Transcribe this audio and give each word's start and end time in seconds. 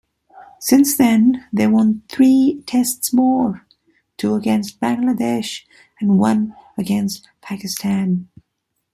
Since 0.59 0.97
then 0.97 1.45
they 1.53 1.67
won 1.67 2.01
three 2.09 2.63
Tests 2.65 3.13
more, 3.13 3.67
two 4.17 4.33
against 4.33 4.79
Bangladesh 4.79 5.63
and 5.99 6.17
one 6.17 6.55
against 6.75 7.27
Pakistan. 7.39 8.27